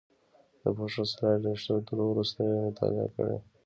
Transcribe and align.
د 0.61 0.63
پوښښ 0.77 0.95
سلایډ 1.13 1.39
له 1.43 1.49
ایښودلو 1.53 2.03
وروسته 2.11 2.39
یې 2.49 2.55
مطالعه 2.67 3.07
کړئ. 3.15 3.37